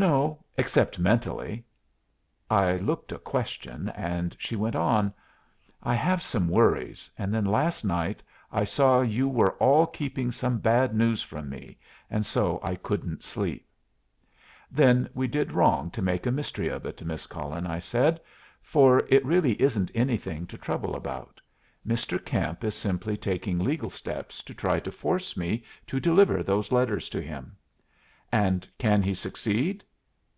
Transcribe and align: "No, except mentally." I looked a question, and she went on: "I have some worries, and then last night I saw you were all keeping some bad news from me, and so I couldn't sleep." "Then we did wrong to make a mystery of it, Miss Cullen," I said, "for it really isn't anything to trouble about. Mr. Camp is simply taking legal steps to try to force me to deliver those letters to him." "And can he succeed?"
"No, 0.00 0.44
except 0.56 1.00
mentally." 1.00 1.64
I 2.48 2.76
looked 2.76 3.10
a 3.10 3.18
question, 3.18 3.88
and 3.88 4.36
she 4.38 4.54
went 4.54 4.76
on: 4.76 5.12
"I 5.82 5.94
have 5.96 6.22
some 6.22 6.46
worries, 6.46 7.10
and 7.18 7.34
then 7.34 7.44
last 7.44 7.84
night 7.84 8.22
I 8.52 8.62
saw 8.62 9.00
you 9.00 9.26
were 9.28 9.54
all 9.56 9.88
keeping 9.88 10.30
some 10.30 10.58
bad 10.58 10.94
news 10.94 11.20
from 11.20 11.48
me, 11.48 11.78
and 12.10 12.24
so 12.24 12.60
I 12.62 12.76
couldn't 12.76 13.24
sleep." 13.24 13.66
"Then 14.70 15.10
we 15.14 15.26
did 15.26 15.50
wrong 15.50 15.90
to 15.90 16.00
make 16.00 16.26
a 16.26 16.30
mystery 16.30 16.68
of 16.68 16.86
it, 16.86 17.04
Miss 17.04 17.26
Cullen," 17.26 17.66
I 17.66 17.80
said, 17.80 18.20
"for 18.62 19.00
it 19.08 19.26
really 19.26 19.60
isn't 19.60 19.90
anything 19.96 20.46
to 20.46 20.56
trouble 20.56 20.94
about. 20.94 21.40
Mr. 21.84 22.24
Camp 22.24 22.62
is 22.62 22.76
simply 22.76 23.16
taking 23.16 23.58
legal 23.58 23.90
steps 23.90 24.44
to 24.44 24.54
try 24.54 24.78
to 24.78 24.92
force 24.92 25.36
me 25.36 25.64
to 25.88 25.98
deliver 25.98 26.44
those 26.44 26.70
letters 26.70 27.08
to 27.08 27.20
him." 27.20 27.56
"And 28.30 28.68
can 28.78 29.02
he 29.02 29.14
succeed?" 29.14 29.82